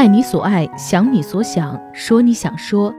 [0.00, 2.90] 爱你所爱，想你所想，说你想说。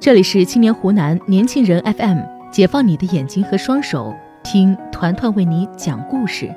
[0.00, 2.18] 这里是青年湖南年轻人 FM，
[2.50, 6.50] 解放你的眼睛和双手，听团团为你讲故事。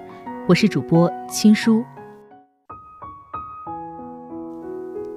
[0.47, 1.83] 我是主播青叔。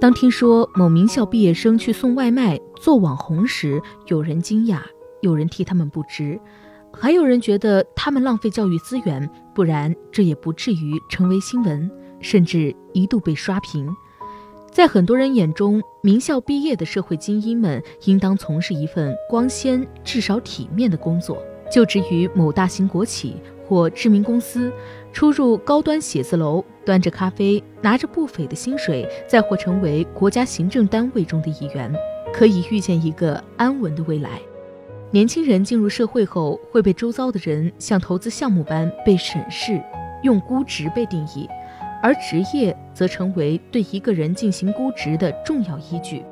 [0.01, 4.81] 当听说某名校毕业生去送外卖、做网红时，有人惊讶，
[5.21, 6.41] 有人替他们不值，
[6.93, 11.89] 还有人觉得他们浪费教育资源，不然这也不至于成为新闻，
[12.19, 13.89] 甚至一度被刷屏。
[14.73, 21.37] 在很多人眼中，名校毕业的社会精英们应当从事一份光鲜、至少体面的工作，
[21.71, 23.37] 就职于某大型国企
[23.69, 24.73] 或知名公司，
[25.13, 31.95] 出入高端写字楼，端着咖啡，拿着不菲的薪水，再或成为国家行政单位中的一员，
[32.33, 34.41] 可以预见一个安稳的未来。
[35.11, 39.79] 年轻人进入社会后，会被周遭的人像投资项目般被审视，
[40.23, 41.47] 用估值被定义。
[42.03, 46.25] 而职业则成为对一个人进行估值的重要依据，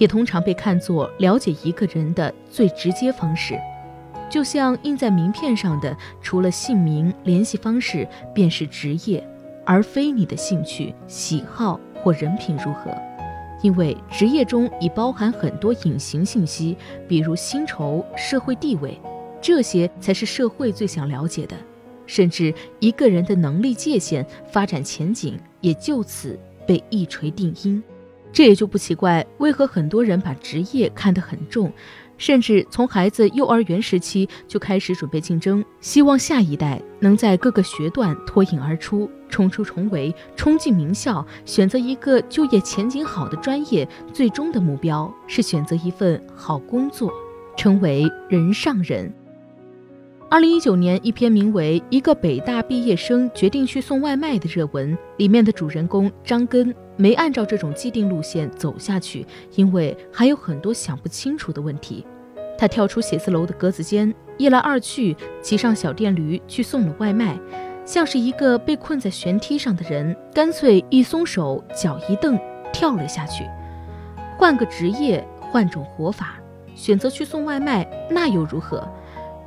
[0.00, 3.56] 也通常被看作了解一个人的最直接方式。
[4.28, 9.22] 就像印在名片上的，除了姓名、联系方式，便是职业，
[9.64, 12.90] 而非你的兴趣、喜好或人品如何。
[13.62, 18.98] 因为职业中已包含很多隐形信息，比如薪酬、社会地位，
[19.40, 21.54] 这些才是社会最想了解的。
[22.06, 27.82] 甚至一个人的能力界限、发展前景也就此被一锤定音，
[28.32, 31.72] 这也就不奇怪，为何很多人把职业看得很重，
[32.18, 47.12] 甚至从孩子幼儿园时期就开始准备竞争，希望下一代能在各个学段脱颖而出，冲出重围，冲进名校，选择一个就业前景好的专业，最终的目标是选择一份好工作，
[47.56, 49.12] 成为人上人。
[50.32, 62.06] 二零一九年，一篇名为《一个北大毕业生决定去送外卖》的热文，里面的主人公张根没按照这种既定路线走下去，因为还有很多想不清楚的问题。
[62.56, 67.38] 他跳出写字楼的格子间，一来二去，骑上小电驴去送了外卖，
[67.84, 72.40] 像是一个被困在悬梯上的人，干脆一松手，脚一蹬，
[72.72, 73.44] 跳了下去。
[74.38, 76.40] 换个职业，换种活法，
[76.74, 78.88] 选择去送外卖，那又如何？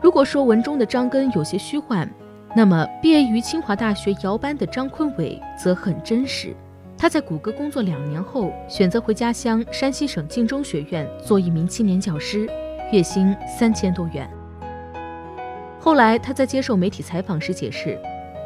[0.02, 2.10] 如果说文中的张根有些虚幻，
[2.56, 6.56] 那么毕业于清华大学姚班的张坤伟则很真实。
[6.98, 12.48] 他在谷歌工作两年后，选择回家乡山西省晋中学院做一名青年教师，
[12.92, 14.30] 月薪三千多元。
[15.80, 18.00] 后来他在接受媒体采访时解释：“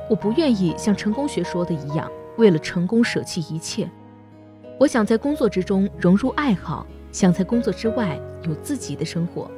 [0.10, 3.88] 我不愿意像成功学说的一样，为了成功舍弃一切。
[4.80, 9.50] 我想在工作之中融入爱好，想在工作之外有自己的生活。”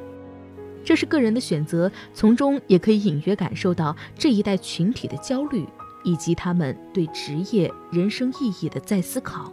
[0.84, 5.66] 这是个人的选择，从中也可以隐约感受到这一代群体的焦虑，
[6.02, 9.52] 以及他们对职业、人生意义的再思考。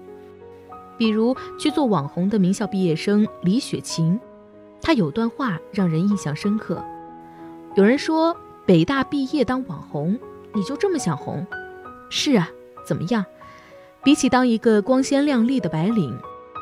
[0.97, 4.19] 比如去做网红的名校毕业生李雪琴，
[4.81, 6.83] 她有段话让人印象深刻。
[7.75, 8.35] 有人说
[8.65, 10.19] 北大毕业当网红，
[10.53, 11.45] 你就这么想红？
[12.09, 12.49] 是啊，
[12.85, 13.23] 怎么样？
[14.03, 16.17] 比起当一个光鲜亮丽的白领，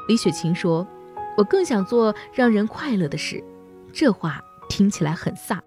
[0.07, 0.85] 李雪琴说
[1.37, 3.43] ：“我更想做让人快乐的事。”
[3.93, 4.43] 这话。
[4.67, 5.59] 听起来很飒。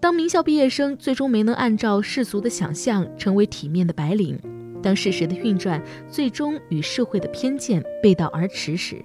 [0.00, 4.40] 当名校毕业生最终没能按照世俗的想象成为体面的白领，
[4.82, 9.04] 当事实的运转最终与社会的偏见背道而驰时，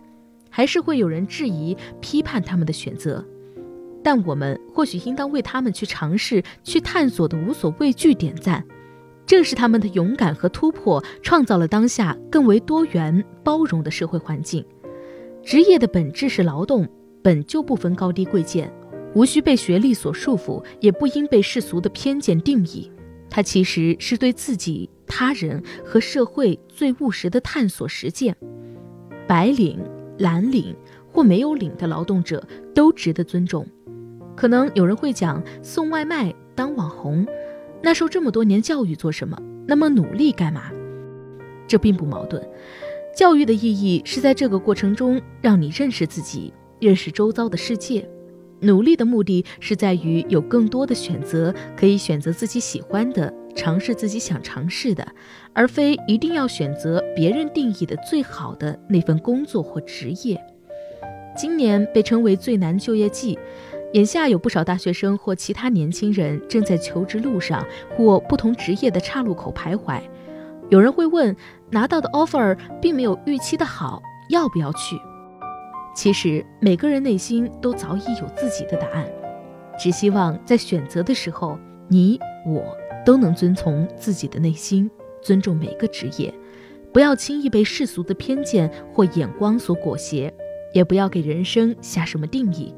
[0.50, 3.24] 还是会有人质疑、批判他们的选择。
[4.02, 8.66] 但我们或许应当为他们去尝试、去探索的无所畏惧点赞。
[9.26, 14.64] 正是他们的勇敢和突破，创造了当下更为多元、包容的社会环境。
[15.44, 16.88] 职业的本质是劳动。
[17.26, 18.72] 本就不分高低贵贱，
[19.16, 22.92] 无需被学历所束缚，也不应被世俗的偏见定义。
[23.32, 28.38] 它其实是对自己、他人和社会最务实的探索实践。
[29.26, 29.84] 白领、
[30.20, 30.76] 蓝领
[31.12, 33.66] 或没有领的劳动者都值得尊重。
[34.36, 37.26] 可能有人会讲，送外卖、当网红，
[37.82, 39.36] 那受这么多年教育做什么？
[39.66, 40.72] 那么努力干嘛？
[41.68, 42.48] 这并不矛盾。
[43.18, 46.54] 教育的意义是在这个过程中让你认识自己。
[46.80, 48.08] 认识周遭的世界，
[48.62, 55.08] 努力的目的是在于有更多的选择，可以选择自己喜欢的，尝试自己想尝试的，
[55.54, 60.40] 而非一定要选择别人定义的最好的那份工作或职业。
[61.36, 63.38] 今年被称为最难就业季，
[63.94, 70.02] 眼下有不少大学生或其他年轻人正在求职路上或不同职业的岔路口徘徊。
[70.70, 71.36] 有人会问，
[71.70, 74.98] 拿到的 offer 并没有预期的好，要不要去？
[75.96, 79.08] 其实每个人内心都早已有自己的答案，
[79.80, 81.58] 只希望在选择的时候，
[81.88, 86.34] 你我都能遵从自己的内心，尊重每个职业，
[86.92, 90.32] 不要轻易被世俗的偏见或眼光所裹挟，
[90.74, 92.76] 也不要给人生下什么定义。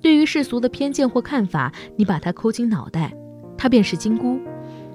[0.00, 3.12] 对于世俗的偏见或看法，你把它抠进脑袋，
[3.58, 4.38] 它便是金箍；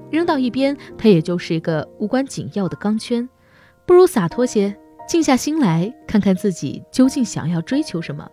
[0.10, 3.28] 扔到一边，它也就是一个无关紧要的钢圈。
[3.86, 4.76] 不如洒脱些，
[5.10, 8.30] 静下心来看看自己究竟想要追求什么。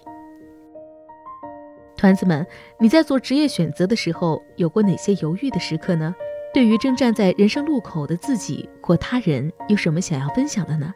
[1.96, 2.46] 团子们，
[2.78, 6.14] 你在做职业选择的时候，有过哪些犹豫的时刻呢？
[6.52, 10.92] 对于正站在人生路口的自己或他人，有什么想要分享的呢？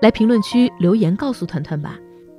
[0.00, 1.98] 来评论区留言告诉团团吧。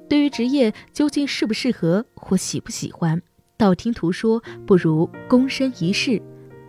[0.10, 3.21] 对于职业究竟适不适合或喜不喜欢，
[3.56, 6.19] 道听途说不如躬身一试。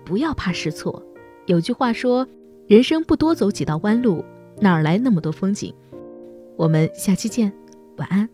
[0.05, 1.03] 不要怕试错。
[1.47, 2.29] 有句话说，
[2.67, 4.23] 人生不多走几道弯路，
[4.61, 5.75] 哪来那么多风景？
[6.57, 7.53] 我们下期见，
[7.97, 8.29] 晚安。